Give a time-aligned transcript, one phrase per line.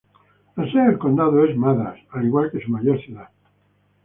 [0.55, 3.29] La sede del condado es Madras, al igual que su mayor ciudad.